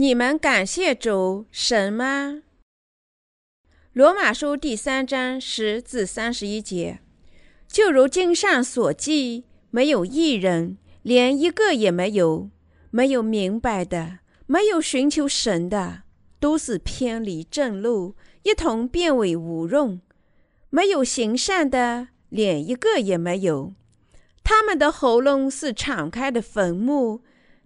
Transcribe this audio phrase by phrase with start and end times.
[0.00, 2.40] 你们感谢主神吗？
[3.92, 7.00] 罗马书第三章十至三十一节，
[7.68, 12.48] 就如经上所记，没有一人，连一个也没有，
[12.90, 16.04] 没有明白的，没有寻求神的，
[16.38, 18.14] 都是偏离正路，
[18.44, 20.00] 一同变为无用。
[20.70, 23.74] 没有行善的，连一个也没有。
[24.42, 27.20] 他们的喉咙是敞开的坟墓，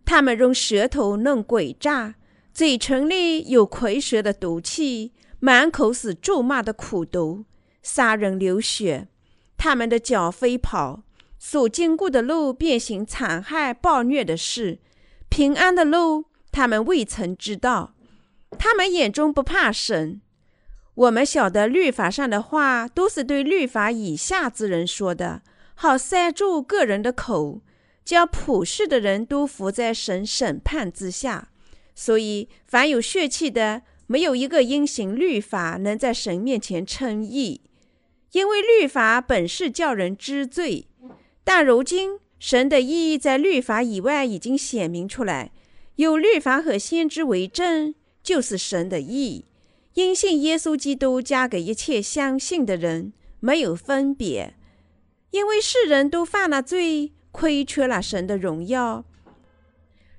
[0.04, 2.16] 他们用舌头弄诡诈，
[2.54, 7.46] 嘴唇里有蝰蛇的毒气，满口是咒骂的苦毒，
[7.82, 9.08] 杀人流血。
[9.56, 11.02] 他们的脚飞跑，
[11.36, 14.78] 所经过的路遍行残害暴虐的事，
[15.28, 17.96] 平安的路他们未曾知道。
[18.56, 20.20] 他们眼中不怕神。
[20.94, 25.42] 我们晓得律法上的话都是对律法以下之人说的，
[25.74, 27.62] 好塞住个人的口，
[28.04, 31.48] 将普世的人都伏在神审判之下。
[31.94, 37.60] 所以，凡有血气的，没有一个因行律法能在神面前称义，
[38.32, 40.88] 因为律法本是叫人知罪。
[41.44, 45.52] 但如今，神的意义在律法以外已经显明出来，
[45.96, 49.44] 有律法和先知为证，就是神的义。
[49.94, 54.54] 因信耶稣基督，加给一切相信的人，没有分别，
[55.30, 59.04] 因为世人都犯了罪，亏缺了神的荣耀。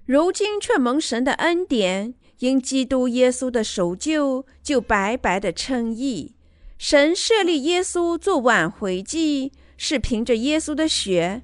[0.06, 6.36] 如今却蒙神的恩典，因基督耶稣的赎救，就白白的称义。
[6.78, 11.42] 神设立耶稣做挽回祭，是凭着耶稣的血，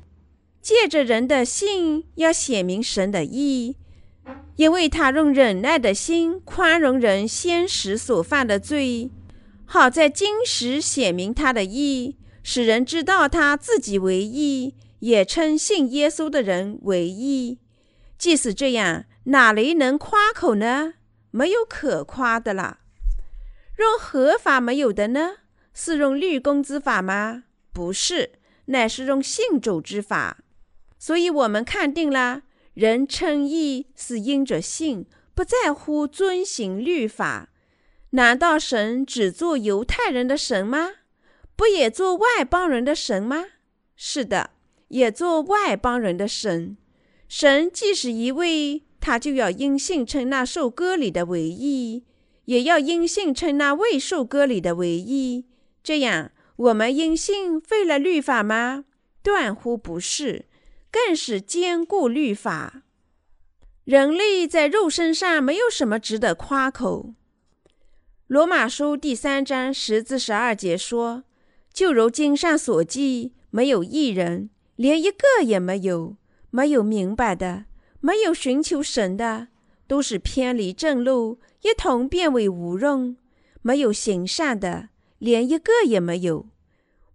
[0.62, 3.78] 借着人的信，要显明神的义。
[4.58, 9.09] 因为他用忍耐的心宽容人先时所犯的罪，
[9.66, 17.58] 好在今时显明他的义，使人知道他自己为义，也称信耶稣的人为义。
[18.21, 20.93] 即使这样，哪里能夸口呢？
[21.32, 22.82] 没有可夸的了。
[23.80, 25.37] 用何法没有的呢？
[25.73, 27.45] 是用律公之法吗？
[27.73, 28.33] 不是，
[28.65, 30.37] 乃是用信主之法。
[30.99, 32.43] 所以我们看定了。
[32.76, 37.49] 人称义是因着信，不在乎遵行律法。
[38.11, 40.92] 难道神只做犹太人的神吗？
[41.55, 43.45] 不也做外邦人的神吗？
[43.95, 44.52] 是的，
[44.89, 46.77] 也做外邦人的神。
[47.33, 52.03] 神既是一位，他就要因信称那受割礼的为义，
[52.43, 55.45] 也要因信称那未受割礼的为义。
[55.81, 58.83] 这样，我们因信废了律法吗？
[59.23, 60.47] 断乎不是。
[60.91, 62.83] 更是坚固律法。
[63.86, 67.14] 人类在肉身上没有什么值得夸口。
[68.27, 71.23] 罗马书第三章十至十二节说
[71.71, 76.17] ：“就如经上所记，没有一人，连一个也没有；
[76.52, 77.66] 没有明白的，
[78.00, 79.48] 没有寻求神的，
[79.88, 83.16] 都是偏离正路，一同变为无用；
[83.64, 86.48] 没有行善的，连一个也没有。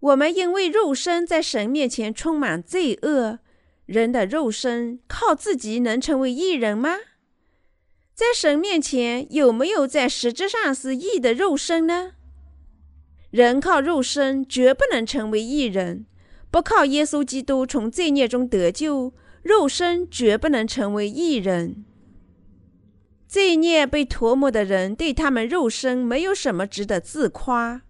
[0.00, 3.38] 我们因为肉身在神面前充满罪恶。”
[3.86, 6.96] 人的肉身靠自己能成为义人吗？
[8.14, 12.14] 在神面前有没有在实质上是义的肉身呢？
[13.30, 16.04] 人靠肉身绝不能成为义人，
[16.50, 19.14] 不靠耶稣基督从罪孽中得救，
[19.46, 21.84] 肉身绝不能成为异人。
[23.28, 27.82] 罪孽被涂抹的人对他们肉身没有什么值得自夸，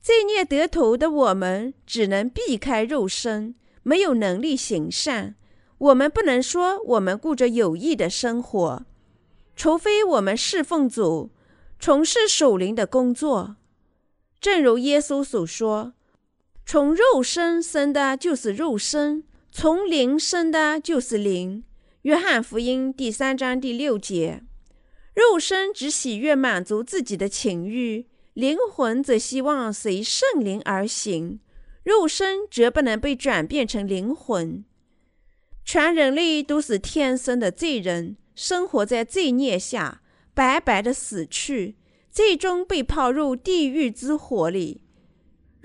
[0.00, 3.54] 罪孽得头的我们只能避开肉身。
[3.82, 5.34] 没有能力行善，
[5.76, 8.86] 我们不能说我们过着有益的生活，
[9.54, 11.30] 除非我们侍奉主，
[11.78, 13.56] 从事属灵的工作。
[14.40, 15.92] 正如耶稣所说
[16.64, 19.24] ：“从肉身生的就是肉身，
[19.60, 21.64] 从灵生的就是灵。”
[22.02, 24.44] 约翰福音第三章第六节。
[25.16, 31.40] 肉身只喜悦满足自己的情欲，灵魂则希望随圣灵而行。
[31.82, 34.64] 肉身绝不能被转变成灵魂。
[35.64, 40.02] 全人类都是天生的罪人，生活在罪孽下，
[40.34, 41.74] 白白的死去，
[42.12, 44.82] 最终被抛入地狱之火里。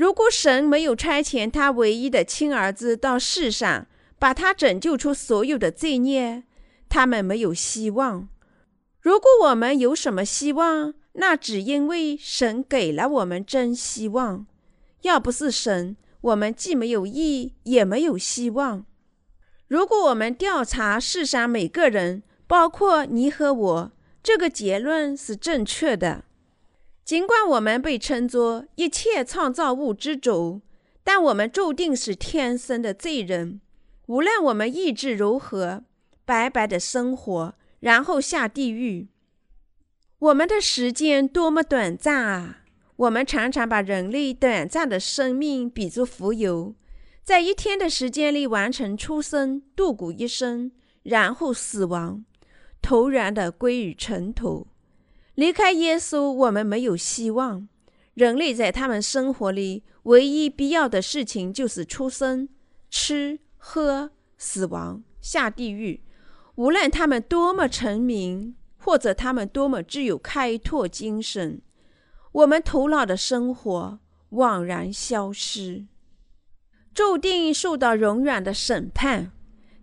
[0.03, 3.87] 如果神没有差遣他唯一的亲儿子到世上，
[4.19, 6.43] 把他拯救出所有的罪孽，
[6.89, 8.27] 他们没有希望。
[8.99, 14.45] 如果我们有什么希望，那只因为神给了我们真希望。
[15.03, 18.85] 要不是神，我们既没有义，也没有希望。
[19.69, 23.91] 如果我们调查世上每个人，包括你和我，
[24.21, 26.25] 这个结论是正确的。
[27.03, 30.61] 尽管我们被称作一切创造物之主，
[31.03, 33.59] 但我们注定是天生的罪人。
[34.05, 35.83] 无论我们意志如何，
[36.23, 39.09] 白白的生活，然后下地狱。
[40.19, 42.59] 我们的时间多么短暂啊！
[42.95, 46.75] 我们常常把人类短暂的生命比作蜉蝣，
[47.23, 50.71] 在一天的时间里完成出生、度过一生，
[51.03, 52.23] 然后死亡，
[52.81, 54.67] 突然的归于尘土。
[55.35, 57.67] 离开耶稣，我们没有希望。
[58.13, 62.47] 人类在他们生活里唯一必要的事情就是出生、
[62.89, 66.03] 吃、喝、死亡、下地狱。
[66.55, 71.59] 无论他们多么成名，或者他们多么具有开拓精神，
[72.31, 73.99] 我们头脑的生活
[74.29, 75.87] 枉然消失，
[76.93, 79.31] 注定受到永远的审判。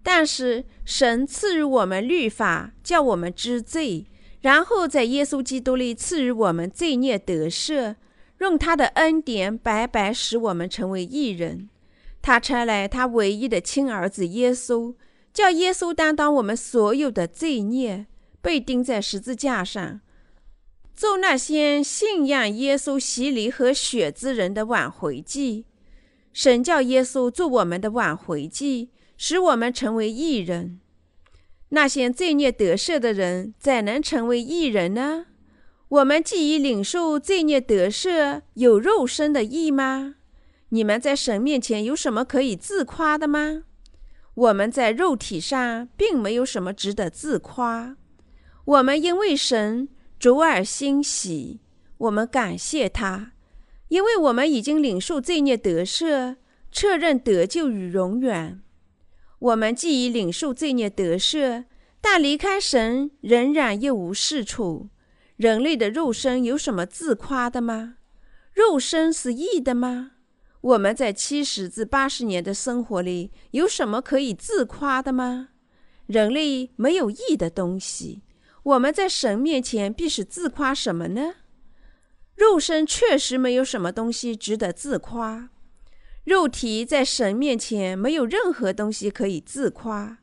[0.03, 4.07] 但是神赐予我们律法，叫我们知罪。
[4.41, 7.97] 然后在耶稣基督里赐予我们罪孽得赦，
[8.39, 11.69] 用他的恩典白白使我们成为义人。
[12.23, 14.95] 他差来他唯一的亲儿子耶稣，
[15.33, 18.07] 叫耶稣担当我们所有的罪孽，
[18.41, 20.01] 被钉在十字架上，
[20.95, 25.65] 做那些信仰耶稣洗礼和血之人的挽回祭。
[26.33, 30.81] 神叫耶稣做我们的挽回祭，使我们成为义人。
[31.71, 35.27] 那些罪孽得赦的人，怎能成为义人呢？
[35.89, 40.15] 我们既已领受罪孽得赦，有肉身的义吗？
[40.69, 43.65] 你们在神面前有什么可以自夸的吗？
[44.35, 47.97] 我们在肉体上并没有什么值得自夸。
[48.65, 49.89] 我们因为神
[50.19, 51.61] 主而欣喜，
[51.99, 53.33] 我们感谢他，
[53.89, 56.37] 因为我们已经领受罪孽得赦，
[56.71, 58.61] 确认得救与永远。
[59.41, 61.65] 我们既已领受罪孽得赦，
[62.01, 64.89] 但离开神仍然一无是处。
[65.37, 67.97] 人类的肉身有什么自夸的吗？
[68.53, 70.13] 肉身是义的吗？
[70.61, 75.49] 我们在七十至八十年的生活里有什么可以自夸的吗？
[76.07, 78.23] 人类没有义的东西。
[78.63, 81.37] 我们在神面前必是自夸什么呢？
[82.35, 85.49] 肉身确实没有什么东西值得自夸。
[86.25, 90.19] 肉体在神面前没有任何东西可以自夸，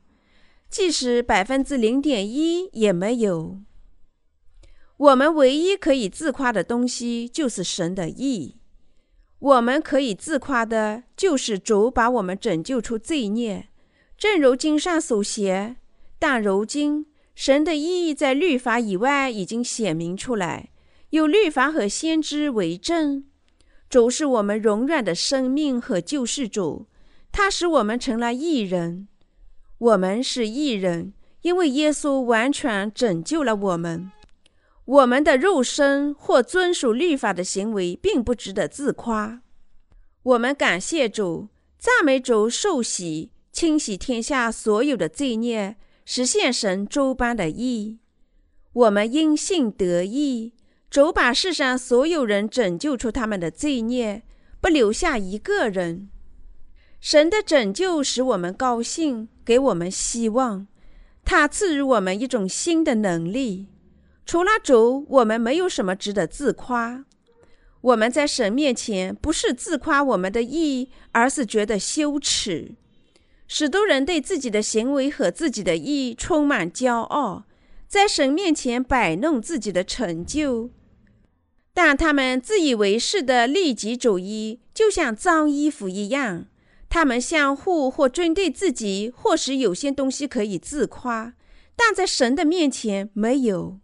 [0.69, 3.59] 即使百分之零点一也没有。
[4.97, 8.55] 我们唯一可以自夸的东西就是神的义。
[9.39, 13.69] 我们可以自夸的就是主把我们拯救出罪孽，
[14.17, 15.75] 正如经上所写。
[16.17, 17.05] 但如今
[17.35, 20.69] 神的义在律法以外已经显明出来，
[21.11, 23.25] 有律法和先知为证。
[23.89, 26.87] 主是我们永远的生命和救世主，
[27.31, 29.07] 他使我们成了义人。
[29.77, 34.11] 我们是义人，因为耶稣完全拯救了我们。
[34.83, 39.41] 我们的肉身或遵守律法的行为并不值得自夸。
[40.23, 41.47] 我们感谢主，
[41.77, 47.99] 赞美主，受洗，清洗天下所有的罪孽，实现神周般的义。
[48.73, 50.53] 我们因信得义。
[50.89, 54.23] 主把世上所有人拯救出他们的罪孽，
[54.61, 56.09] 不留下一个人。
[56.99, 60.67] 神的拯救使我们高兴，给我们希望。
[61.23, 63.67] 他赐予我们一种新的能力。
[64.25, 67.05] 除了主，我们没有什么值得自夸。
[67.81, 72.75] 我们在神面前不是自夸我们的义，而是觉得羞耻。
[73.47, 77.43] 许多人对自己的行为和自己的义充满骄傲，
[77.87, 80.69] 在神面前摆弄自己的成就。
[81.73, 86.47] 但他们自以为是的利己主义，就像脏衣服一样。
[86.89, 91.33] 他们相互或针对自己，或是有些东西可以自夸，
[91.75, 93.79] 但在神的面前没有。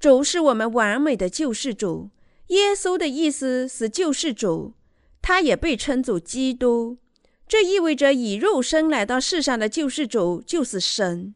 [0.00, 2.10] 主是我们完美的救世主。
[2.48, 4.74] 耶稣的意思是救世主，
[5.22, 6.98] 他也被称作基督。
[7.46, 11.34] 这意味着以肉身来到世上的救世主就是神。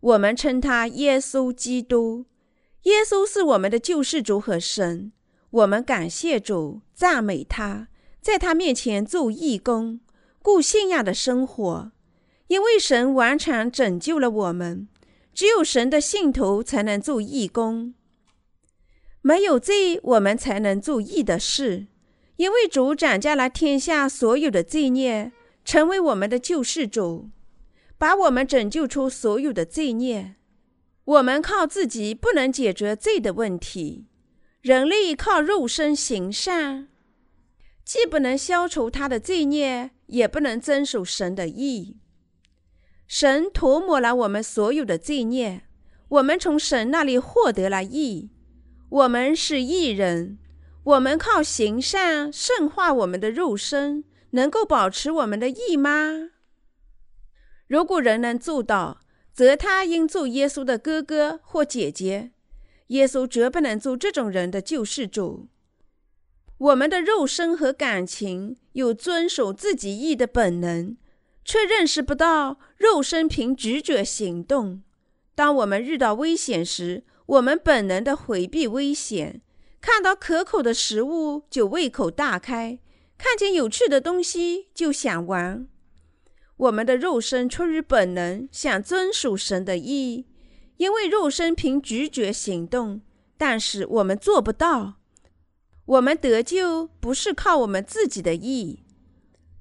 [0.00, 2.26] 我们称他耶稣基督。
[2.82, 5.12] 耶稣是我们的救世主和神，
[5.50, 7.88] 我们感谢主，赞美他，
[8.20, 10.00] 在他面前做义工，
[10.40, 11.92] 过信仰的生活。
[12.46, 14.88] 因为神完全拯救了我们，
[15.34, 17.94] 只有神的信徒才能做义工。
[19.20, 21.88] 没有罪，我们才能做义的事。
[22.36, 25.32] 因为主斩下了天下所有的罪孽，
[25.64, 27.28] 成为我们的救世主，
[27.98, 30.36] 把我们拯救出所有的罪孽。
[31.04, 34.06] 我们靠自己不能解决罪的问题，
[34.60, 36.88] 人类靠肉身行善，
[37.84, 41.96] 既不能消除他的罪孽，也不能遵守神的意。
[43.06, 45.62] 神涂抹了我们所有的罪孽，
[46.08, 48.30] 我们从神那里获得了义。
[48.90, 50.38] 我们是义人，
[50.84, 56.30] 我们靠行善圣化我们的肉身，能够保持我们的义吗？
[57.68, 58.98] 如果人能做到。
[59.38, 62.32] 则他应做耶稣的哥哥或姐姐。
[62.88, 65.46] 耶稣绝不能做这种人的救世主。
[66.58, 70.96] 我们的肉身和感情有遵守自己意的本能，
[71.44, 74.82] 却认识不到肉身凭直觉行动。
[75.36, 79.40] 当我们遇到危险时，我们本能的回避危险；
[79.80, 82.80] 看到可口的食物就胃口大开，
[83.16, 85.68] 看见有趣的东西就想玩。
[86.58, 90.26] 我们的肉身出于本能想遵守神的意，
[90.76, 93.00] 因为肉身凭直觉行动，
[93.36, 94.94] 但是我们做不到。
[95.86, 98.82] 我们得救不是靠我们自己的意，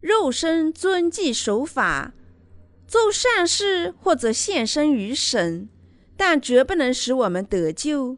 [0.02, 2.14] 肉身遵纪守法，
[2.88, 5.70] 做善事或者献身于神，
[6.18, 8.18] 但绝不能使我们得救。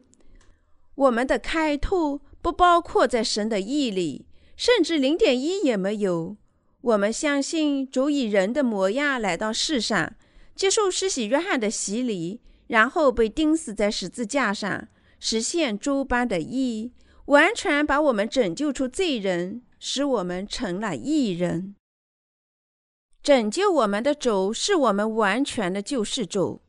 [0.96, 6.38] 我们的开拓不包括在神的意里，甚至零点一也没有。
[6.82, 10.16] 我们相信主以人的模样来到世上，
[10.56, 14.88] 接受施洗约翰的洗礼，然后被钉死在十字架上，
[15.20, 16.94] 实现诸般的义，
[17.26, 21.76] 完全把我们拯救出罪人，使我们成了义人。
[23.22, 26.62] 拯救我们的主是我们完全的救世主。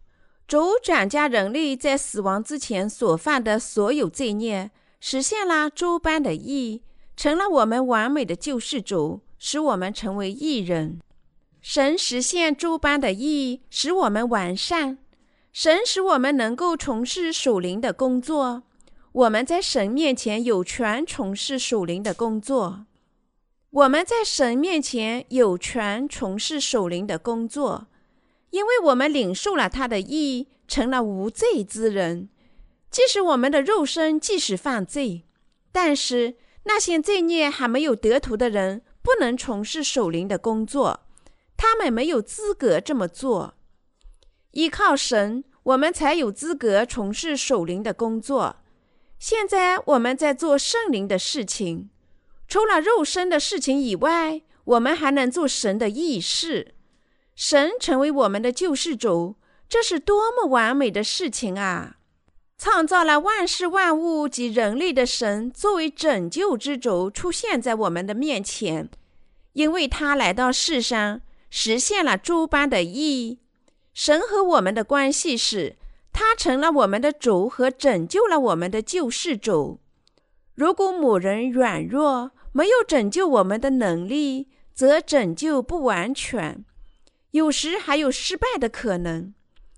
[0.49, 6.83] 主转嫁人类在死亡之前所犯的所有罪孽，实现了诸般的义，
[7.17, 9.21] 成了我们完美的救世主。
[9.43, 11.01] 使我们成为义人，
[11.63, 14.99] 神实现诸般的义，使我们完善。
[15.51, 18.65] 神使我们能够从事属灵的工作。
[19.13, 22.85] 我们在神面前有权从事属灵的工作。
[23.71, 27.87] 我们在神面前有权从事属灵的工作，
[28.51, 32.29] 因为我们领受了他的义，成了无罪之人。
[32.91, 35.23] 即使我们的肉身即使犯罪，
[35.73, 38.83] 但是那些罪孽还没有得图的人。
[39.03, 41.01] 不能从事守灵的工作，
[41.57, 43.55] 他们没有资格这么做。
[44.53, 48.57] 依靠神，我们才有资格从事守灵的工作。
[49.19, 51.91] 现在我们在做圣灵的事情，
[52.49, 56.75] 除了肉身的事情以外，我们还能做神的义事。
[57.37, 59.37] 神成为我们的救世主，
[59.69, 61.99] 这是多么完美的事情啊！
[62.63, 68.91] 创造了万事万物及人类的神，作为拯救之主出现在我们的面前，
[69.55, 73.39] 因为他来到世上，实现了诸般的意义。
[73.95, 75.77] 神和我们的关系是，
[76.13, 79.81] 他成了我们的主和拯救了我们的救世主。
[80.55, 86.63] 如果某人软弱，没有拯救我们的能力，则拯救不完全，
[87.31, 89.33] 有时还有失败的可能。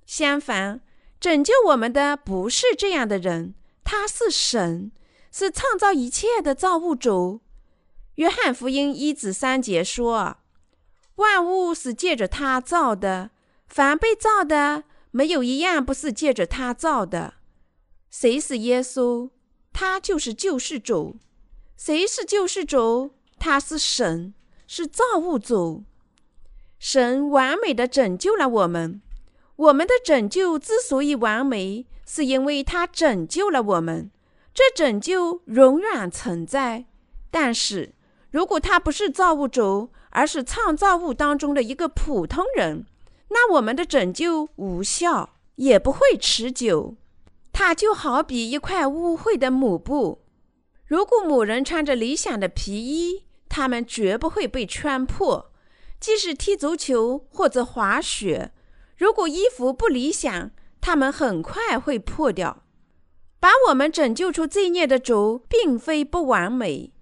[0.05, 0.81] 相反，
[1.23, 4.91] 拯救我们的不是这样的人，他是神，
[5.31, 7.43] 是创造一切的造物主。
[8.17, 10.39] 约翰福音一至三节说
[11.23, 13.31] ：“万物是借着他造的，
[13.69, 17.35] 凡被造的，没有一样不是借着他造的。
[18.11, 19.31] 谁是耶稣？
[19.73, 21.19] 他就是救世主。
[21.77, 23.13] 谁是救世主？
[23.39, 24.35] 他是神，
[24.67, 25.85] 是造物主。
[26.81, 29.01] 神完美的拯救了我们。”
[29.63, 34.11] 我们的拯救之所以完美，是因为他拯救了我们。
[34.53, 36.87] 这拯救永远存在。
[37.31, 37.95] 但是，
[38.33, 42.85] 如果他不是造物主，而是创造物当中的一个普通人，
[43.29, 46.97] 那我们的拯救无效，也不会持久。
[47.53, 50.25] 它就好比一块污秽的抹布。
[50.85, 55.53] 如果某人穿着理想的皮衣，他们绝不会被穿破，
[56.01, 58.51] 即使踢足球或者滑雪。
[59.03, 62.63] 如果衣服不理想，他们很快会破掉。
[63.41, 66.93] 把我们拯救出罪孽的主，并非不完美。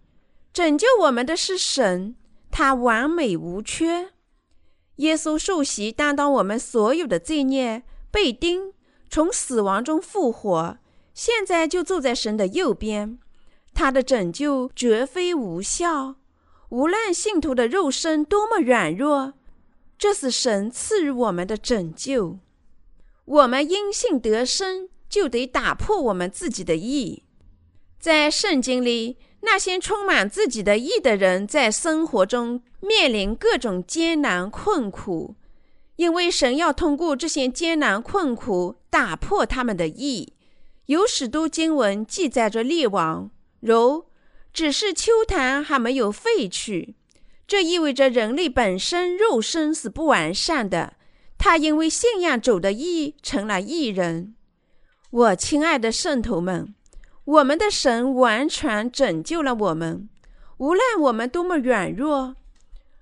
[0.51, 2.17] 拯救我们的是神，
[2.51, 4.13] 他完美无缺。
[4.97, 8.73] 耶稣受洗，担当我们所有的罪孽，被钉，
[9.11, 10.79] 从死亡中复活，
[11.13, 13.19] 现在就坐在神的右边。
[13.75, 16.15] 他的拯救绝非无效，
[16.71, 19.35] 无论信徒的肉身多么软弱。
[20.01, 22.39] 这是神赐予我们的拯救。
[23.27, 27.25] 我们因信得生，就得打破我们自己的意。
[27.99, 35.35] 在圣经里，那些充满自己的意的人，在生活中面临各种艰难困苦，
[35.97, 40.33] 因为神要通过这些艰难困苦打破他们的意。
[40.87, 43.31] 有许多经文记载着列王，
[43.61, 44.07] 如
[44.51, 46.95] 只是秋坛还没有废去。
[47.51, 50.93] 这意味着人类本身肉身是不完善的，
[51.37, 54.37] 他因为信仰主的义成了义人。
[55.11, 56.73] 我亲爱的圣徒们，
[57.25, 60.09] 我们的神完全拯救了我们，
[60.59, 62.37] 无论我们多么软弱。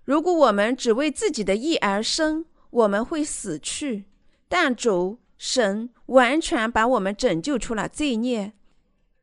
[0.06, 4.06] 如果我们只为自己的义而生，我们会死去。
[4.48, 8.54] 但主神完全把我们拯救出了罪孽。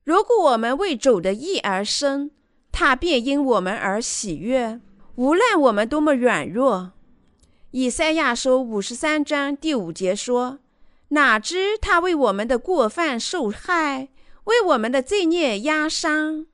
[0.04, 2.30] 如果我们为主的义而生，
[2.72, 4.80] 他便因我们而喜悦，
[5.16, 6.92] 无论我们多么软弱。
[7.72, 10.60] 以赛亚书五十三章第五节说
[11.10, 14.10] ：“哪知他为我们的过犯受害，
[14.46, 16.46] 为我们的罪孽压伤。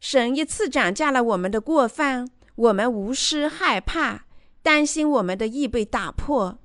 [0.00, 4.26] 神一次涨价了我们的过犯，我们无需害怕，
[4.62, 6.58] 担心我们的意被打破。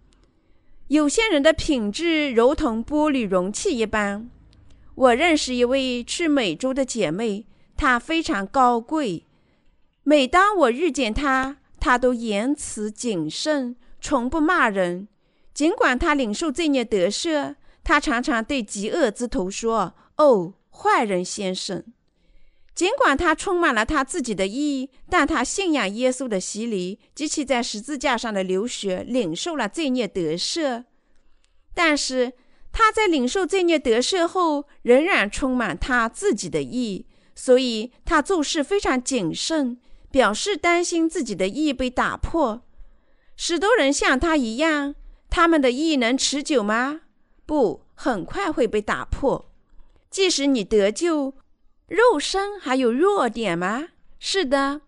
[0.87, 4.29] 有些人的品质如同玻璃容器一般。”
[4.95, 7.45] 我认识一位去美洲的姐妹，
[7.77, 9.23] 她非常高贵。
[10.03, 15.07] 每当我遇见他，他都言辞谨慎，从不骂人。
[15.53, 21.83] 尽管他领受罪孽得赦，他常常对极恶之徒说：“哦，坏人先生。”
[22.73, 30.85] 尽管他充满了他自己的义，但他信仰耶稣的洗礼及其在十字架上的流血，领受了罪孽得赦。
[31.73, 32.31] 但是，
[32.71, 39.77] 他在领受罪孽得赦后，仍然充满他自己的义，所以他做事非常谨慎，
[40.11, 42.61] 表示担心自己的意被打破。
[43.35, 44.95] 许多人像他一样，
[45.29, 47.01] 他们的意能持久吗？
[47.45, 49.49] 不，很快会被打破。
[50.09, 51.33] 即使你得救，
[51.87, 53.89] 肉身还有弱点吗？
[54.19, 54.81] 是的。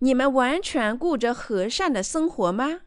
[0.00, 2.80] 你们完全过着和善的生活吗？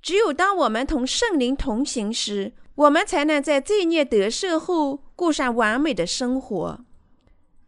[0.00, 6.83] 只有当我们同圣灵同行时，我们才能在罪孽得赦后过上完美的生活。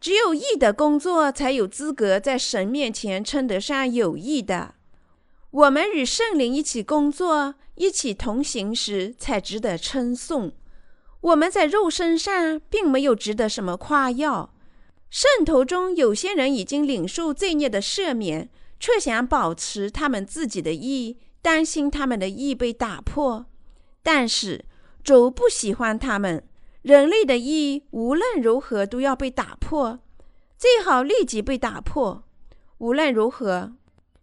[0.07, 4.75] 只有义的工作才有资格在神面前称得上有义的。
[5.51, 10.53] 我们与圣灵一起工作、一起同行时，才值得称颂。
[11.19, 14.53] 我们在肉身上并没有值得什么夸耀。
[15.09, 23.45] 圣徒中有些人已经领受罪孽的赦免，却想保持他们自己的义，担心他们的义被打破。
[24.01, 24.63] 但是，
[25.03, 26.46] 主不喜欢他们，
[26.87, 29.99] 人类的义无论如何都要被打破，
[30.57, 32.23] 最好立即被打破。
[32.77, 33.73] 无论如何，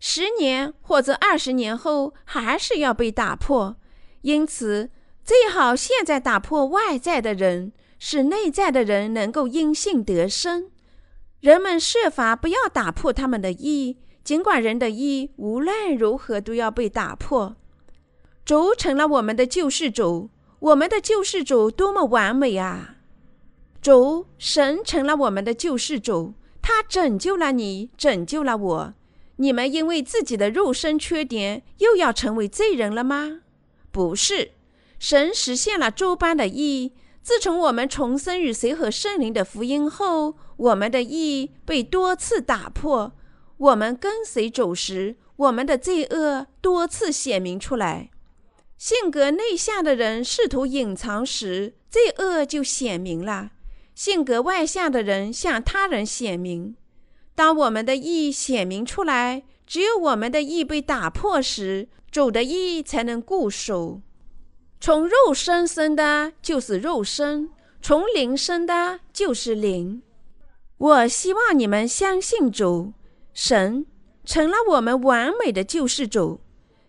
[0.00, 3.76] 十年或者二十年后还是要被打破。
[4.22, 4.88] 因此，
[5.22, 10.70] 最好现在打破外在的人，使内在的人能够因信得生。
[11.40, 17.56] 人们设法不要打破他们的意，尽管人的意无论如何都要被打破。
[18.42, 20.30] 主成了我们的救世主。
[20.64, 22.96] 我们的救世主多么完美啊！
[23.82, 28.94] 主神成了我们的救世主，他拯救了你，拯救了我。
[29.36, 33.42] 你们因为自己的肉身缺点，又要成为罪人了吗？
[33.92, 34.52] 不是，
[34.98, 36.92] 神实现了诸般的义。
[37.20, 43.12] 自从我们重生与谁和圣灵的福音后，我们的义被多次打破。
[43.58, 48.08] 我们跟随主时，我们的罪恶多次显明出来。
[48.84, 53.48] 性格内向的人试图隐藏时，罪恶就显明了；
[53.94, 56.76] 性格外向的人向他人显明。
[57.34, 64.02] 当我们的意显明出来，只有我们的意被打破时，主的意才能固守。
[64.78, 67.48] 从肉身生的就是肉身，
[67.80, 70.02] 从灵生的就是灵。
[70.76, 72.92] 我希望你们相信主，
[73.32, 73.86] 神
[74.26, 76.42] 成了我们完美的救世主。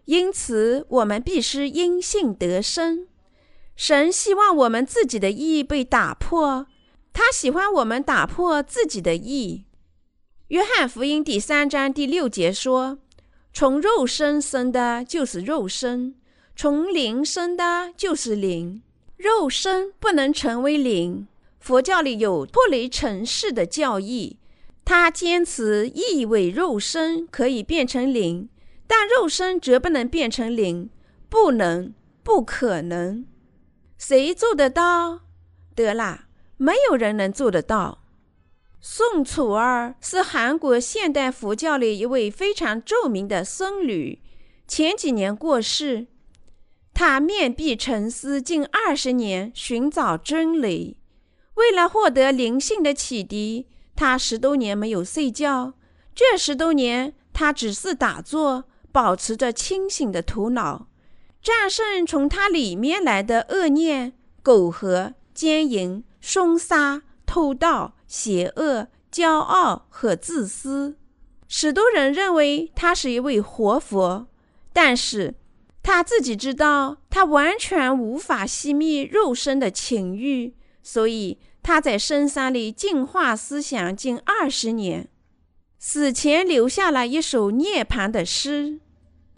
[0.06, 3.08] 因此，我们必须因信得生。
[3.76, 6.68] 神希望我们自己的义被打破，
[7.12, 9.66] 他喜欢我们打破自己的义。
[10.50, 13.00] 约翰福音第三章第六节说
[13.52, 16.14] ：“从肉身生的，就是肉身；
[16.56, 18.82] 从灵生的，就是灵。
[19.18, 21.28] 肉身不能成为灵。”
[21.60, 24.38] 佛教里有脱离尘世的教义，
[24.86, 28.48] 他坚持意为肉身可以变成灵。
[28.88, 30.90] 但肉身则不能变成灵，
[31.30, 31.94] 不能，
[32.24, 33.26] 不可能。
[33.98, 35.22] 谁做得到？
[35.76, 38.04] 得啦，没有人能做得到。
[38.80, 44.22] 宋楚儿是韩国现代佛教里一位非常著名的僧侣，
[44.68, 46.08] 前几年过世。
[46.94, 50.98] 他面壁沉思近二十年，寻找真理。
[51.56, 55.74] 为了获得灵性的启迪，他十多年没有睡觉。
[56.14, 58.66] 这十多年，他只是打坐。
[58.96, 60.88] 保持着清醒的头脑，
[61.42, 70.96] 战胜从他里面来的恶念、苟合、奸淫、凶杀、偷盗、邪恶、骄傲和自私。
[71.50, 74.28] 许多人认为他是一位活佛，
[74.72, 75.36] 但是
[75.84, 85.10] 他自己知道，他完全无法熄灭肉身的情欲，所以他在深山里净化思想近二十年，
[85.78, 88.80] 死前留下了一首涅槃的诗。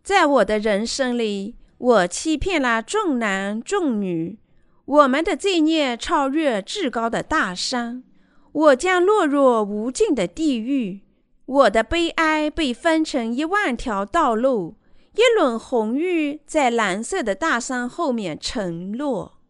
[0.08, 4.40] 在我的人生里，我欺骗了众男众女，
[4.86, 8.06] 我们的罪孽超越至高的大山，
[8.54, 11.02] 我将落入无尽的地狱。
[11.46, 14.78] 我的悲哀被分成一万条道路，
[15.16, 19.42] 一轮红玉在蓝色的大山后面沉落。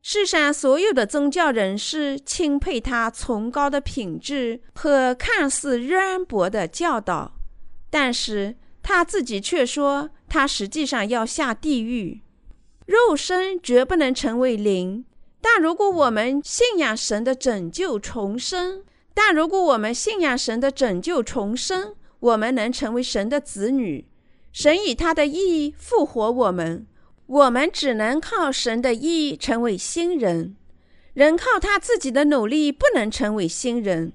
[0.00, 7.32] 世上所有的宗教人士钦佩他崇高的品质和看似渊博的教导，
[7.90, 8.56] 但是
[8.88, 12.22] 他自己却说他实际上要下地狱。
[12.86, 15.04] 肉身绝不能成为灵，
[15.42, 24.06] 但如果我们信仰神的拯救重生，但如果我们信仰神的拯救重生，我们能成为神的子女。
[24.52, 26.86] 神以他的意义复活我们。
[27.26, 30.56] 我们只能靠神的意义成为新人，
[31.12, 34.14] 人靠他自己的努力不能成为新人。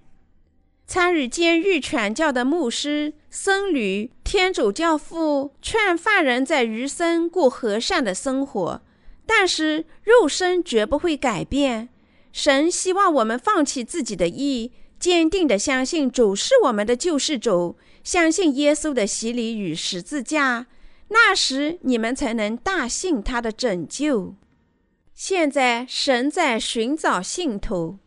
[0.85, 8.81] 参与监狱传教的牧师、僧侣、天主教父劝犯人在余生过和善的生活，
[9.25, 11.89] 但是肉身绝不会改变。
[12.31, 20.67] 神希望我们放弃自己的意，坚定地相信主是我们的救世主，相信耶稣的洗礼与十字架。
[21.09, 24.35] 那时你们才能大信他的拯救。
[25.13, 27.99] 现在神在寻找信徒，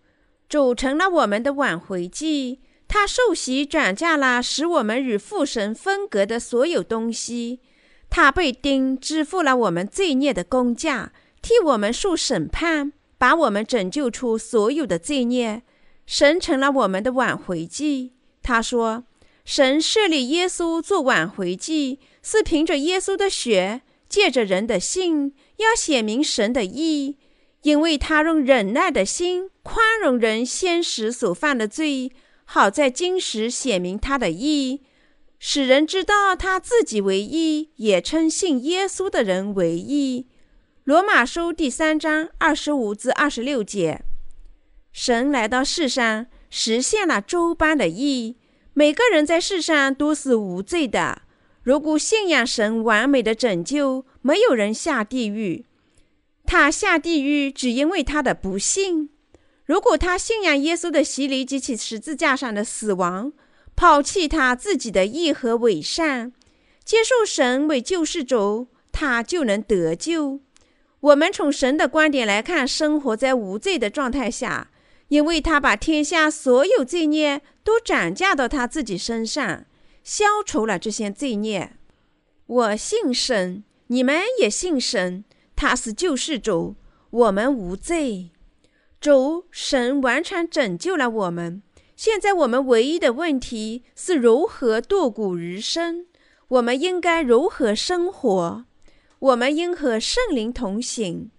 [0.48, 2.60] 主成了我们的挽回祭。
[2.88, 7.60] 他受洗转嫁了使我们与父神分隔的所有东西。
[8.08, 15.62] 他被钉，支付了我们罪孽的工价，替我们受审判，把我们拯救出所有的罪孽。
[16.06, 18.12] 神成了我们的挽回祭。
[18.42, 19.04] 他说
[19.44, 27.18] ：“神设立耶稣做挽回祭。”是凭着耶稣的血，借着人的信，要显明神的义，
[27.62, 32.10] 因为他用忍耐的心宽容人先时所犯的罪，
[32.48, 34.80] 好在今时显明他的义，
[35.38, 40.28] 使人知道他自己为义，也称信耶稣的人为义。
[40.84, 44.04] 罗马书第三章二十五至二十六节，
[44.92, 48.36] 神来到世上，实现了诸般的义，
[48.72, 51.22] 每个人在世上都是无罪的。
[51.62, 55.66] 如果信仰神完美的拯救，没有人下地狱。
[56.46, 59.10] 他下地狱只因为他的不信。
[59.66, 63.32] 如果他信仰耶稣的洗礼及其十字架上的死亡，
[63.74, 66.32] 抛弃他自己的义和伪善，
[66.84, 70.40] 接受神为救世主，他就能得救。
[71.00, 74.70] 我们从神的观点来看，生活在无罪的状态下，
[75.08, 79.66] 因为他把天下所有罪孽都转嫁到他自己身上。
[80.02, 81.72] 消除了这些罪孽，
[82.46, 85.24] 我信神，你们也信神，
[85.56, 86.76] 他是救世主，
[87.10, 88.30] 我们无罪。
[89.06, 91.62] 主神完全拯救了我们。
[91.94, 96.06] 现在我们唯一的问题是如何度过余生，
[96.48, 98.64] 我们应该如何生活？
[99.20, 101.30] 我们应和圣灵同行。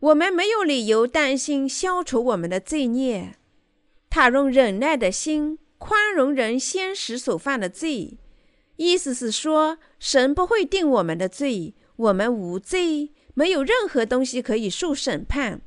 [0.00, 3.36] 我们没有理由担心消除我们的罪孽。
[4.08, 5.60] 他用忍耐的心。
[5.78, 8.18] 宽容人先时所犯的罪，
[8.74, 15.62] 意思是说，神不会定我们的罪，我们无罪，没有任何东西可以受审判，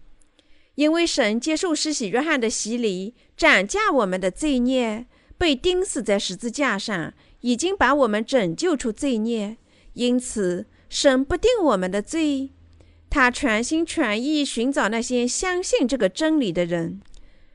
[0.75, 5.05] 因为神接受施洗约翰的洗礼，斩价我们的罪孽，
[5.37, 9.57] 被钉死在十字架上，已经把我们拯救出罪孽，
[9.93, 12.51] 因此神不定我们的罪，
[13.09, 17.01] 他全心全意寻找那些相信这个真理的人。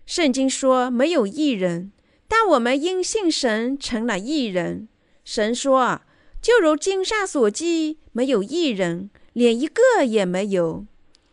[0.07, 1.93] 圣经说，没有一人。
[2.31, 4.87] 但我们因信神成了一人。
[5.25, 6.03] 神说
[6.43, 10.85] ：“就如经上所记，没有一人，连一个也没有。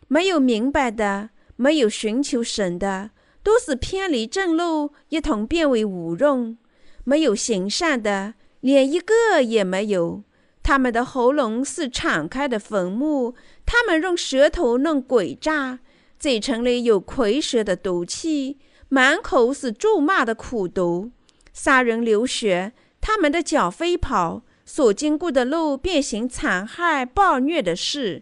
[0.08, 3.12] 没有明白的，没有寻求神的，
[3.44, 6.58] 都是偏离正路，一同变为无用。
[7.04, 10.24] 没有行善的，连一个也没有。
[10.64, 15.80] 他们的喉咙是敞开的坟墓，他们用舌头弄诡诈，
[16.18, 21.10] 嘴唇里有蝰蛇的毒气。”满口是咒骂的苦毒，
[21.52, 28.22] 杀人流血，他们的脚飞跑，所经过的路便行残害暴虐的事。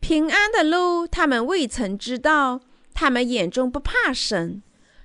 [0.00, 2.60] 平安的路，他们未曾知道。
[2.94, 4.62] 他们眼中不怕神。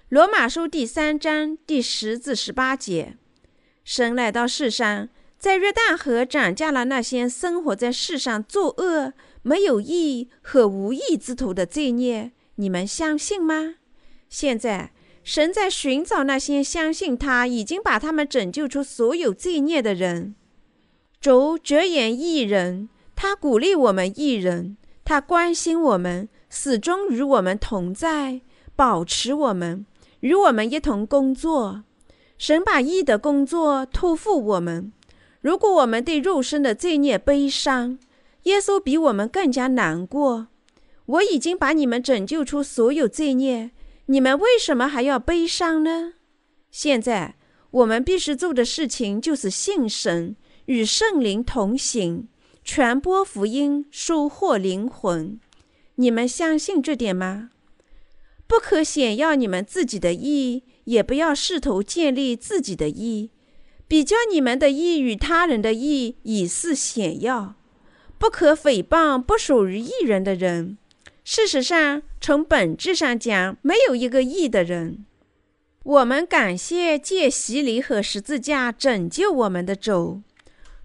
[0.07, 3.17] 罗马书第三章第十至十八节。
[3.83, 12.31] 神来到世上，在约旦河斩价了那些生活在世上作恶、没有义和无义之徒的罪孽。
[12.55, 13.75] 你们相信吗？
[14.29, 20.35] 现在，神在寻找那些相信他已经把他们拯救出所有罪孽的人。
[21.19, 24.77] 主着眼义人，他鼓励我们义人，
[25.11, 28.39] 他关心我们，始终与我们同在，
[28.77, 29.85] 保持我们，
[30.21, 31.83] 与我们一同工作。
[32.37, 34.93] 神把义的工作托付我们。
[35.41, 37.99] 如果我们对肉身的罪孽悲伤，
[38.43, 40.47] 耶稣比我们更加难过。
[41.07, 43.71] 我已经把你们拯救出所有罪孽，
[44.05, 46.13] 你们为什么还要悲伤呢？
[46.71, 47.35] 现在
[47.71, 52.29] 我们必须做的事情就是信神，与圣灵同行，
[52.63, 55.39] 传播福音，收获灵魂。
[55.95, 57.49] 你们相信这点吗？
[58.47, 63.31] 不可显耀你们自己的义，也不要试图建立自己的义，
[63.87, 67.55] 比较你们的义与他人的义，以示显耀。
[68.17, 70.77] 不可诽谤不属于义人的人。
[71.23, 75.05] 事实上，从本质上讲，没有一个义的人。
[75.83, 80.21] 我们感谢借洗礼和十字架拯救我们的主。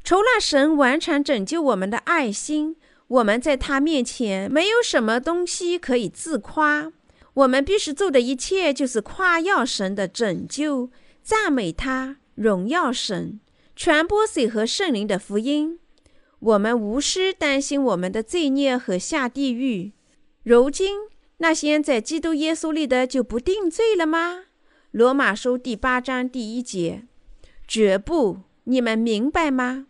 [0.07, 2.77] 除了神完全拯救我们的爱心，
[3.09, 6.93] 我们在他面前没有什么东西可以自夸。
[7.35, 10.91] 我们必须做的一切就是夸耀神的拯救，
[11.25, 13.41] 赞美他，荣耀神，
[13.75, 15.81] 传播水和圣灵的福音。
[16.39, 19.91] 我们无需担心我们的罪孽和下地狱。
[20.45, 20.99] 如今，
[21.39, 24.45] 那些在基督耶稣里的就不定罪了吗？
[24.93, 27.03] 罗马书第八章第一节，
[27.67, 29.89] 绝不，你们明白吗？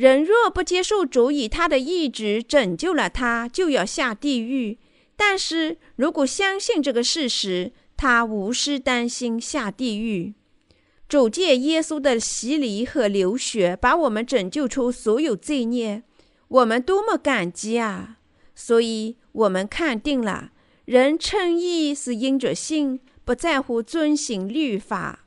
[0.00, 4.78] 人若不接受主以他的意志拯救了他，就要下地狱；
[5.14, 10.32] 但是如果相信这个事实，他无需担心下地狱。
[11.06, 16.02] 主借耶稣的洗礼和流血，把我们拯救出所有罪孽，
[16.48, 18.16] 我们多么感激啊！
[18.54, 19.16] 所以。
[19.32, 20.50] 我们看定了，
[20.86, 25.26] 人称义是因着信，不在乎遵行律法。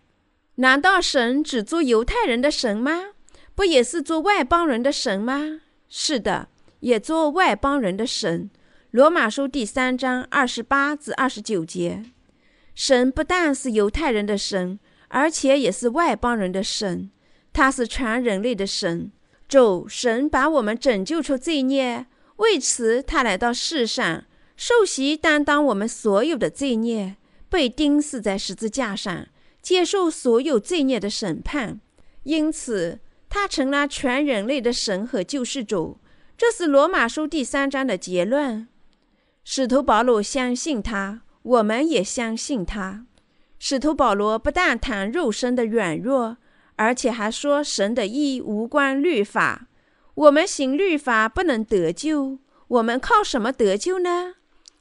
[0.56, 3.13] 难道神只做犹太人的神吗？
[3.56, 5.62] 不也是做外邦人的神吗？
[5.88, 6.48] 是的，
[6.80, 8.50] 也做外邦人的神。
[8.92, 12.04] 罗马书第三章二十八至二十九节，
[12.74, 17.12] 神不但是犹太人的神，而且也是外邦人的神。
[17.52, 19.12] 他是全人类的神。
[19.48, 22.08] 主神把我们拯救出罪孽。
[22.38, 24.24] 为此，他来到世上，
[24.58, 27.18] 受洗担当我们所有的罪孽，
[27.50, 29.28] 被钉死在十字架上，
[29.62, 31.80] 接受所有罪孽的审判。
[32.24, 33.00] 因此，
[33.34, 35.98] 他成了全人类的神和救世主。
[36.38, 38.68] 这是罗马书第三章的结论。
[39.44, 43.08] 使徒保罗相信他，我们也相信他。
[43.58, 46.38] 使徒保罗不但谈肉身的软弱，
[46.76, 49.66] 而且还说神的义无关律法。
[50.14, 54.36] 我们行律法不能得救，我们靠什么得救呢？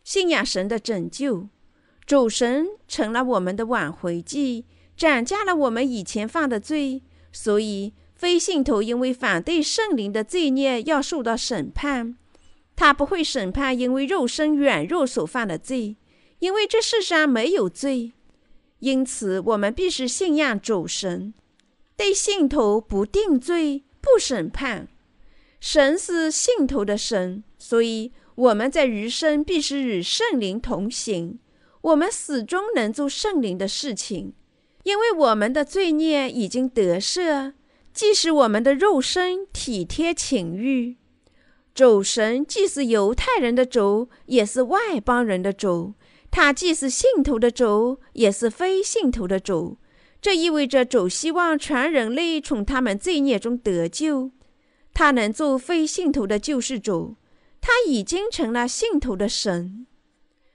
[0.04, 1.48] 信仰神的拯救，
[2.04, 7.02] 主神成了我们的挽回祭，斩价了我们以前犯的罪。
[7.34, 12.16] 所以非信徒因为反对圣灵的罪孽要受到审判，
[12.76, 15.96] 他不会审判因为肉身软弱所犯的罪，
[16.38, 18.12] 因为这世上没有罪。
[18.78, 21.34] 因此，我们必须信仰主神，
[21.96, 24.86] 对信徒不定罪、不审判。
[25.58, 31.40] 神是信徒的神，所以我们在余生必须与圣灵同行。
[31.80, 34.32] 我们始终能做圣灵的事情，
[34.84, 37.54] 因为我们的罪孽已经得赦。
[37.92, 40.96] 即使我们的肉身体贴情欲，
[41.74, 45.94] 主神既是犹太人的主，也是外邦人的主；
[46.30, 49.78] 他既是信徒的主，也是非信徒的主。
[50.20, 54.30] 这意味着主希望全人类从他们罪孽中得救。
[54.94, 57.16] 他能做非信徒的救世主，
[57.60, 59.86] 他已经成了信徒的神。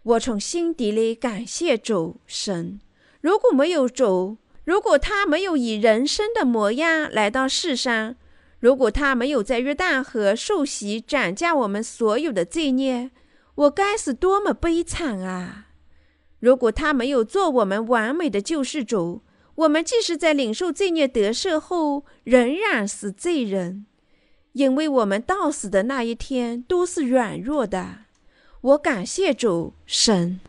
[0.04, 2.80] 我从心底里感谢主神。
[3.20, 8.18] 如果没有主，如果他没有以人生的模样来到世上，
[8.60, 13.12] 如果他没有在约旦河受洗斩价我们所有的罪孽，
[13.56, 15.68] 我该是多么悲惨啊！
[16.42, 19.22] 如果他没有做我们完美的救世主，
[19.56, 23.86] 我们即使在领受罪孽得赦后，仍然是罪人。
[24.52, 28.00] 因为我们到死的那一天都是软弱的，
[28.60, 30.42] 我感谢主神。